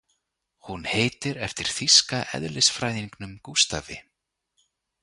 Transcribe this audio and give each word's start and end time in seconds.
Hún 0.69 0.87
heitir 0.91 1.37
eftir 1.47 1.69
þýska 1.75 2.23
eðlisfræðingnum 2.39 3.39
Gústafi. 3.51 4.01